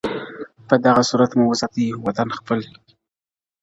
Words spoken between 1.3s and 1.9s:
مو وساتی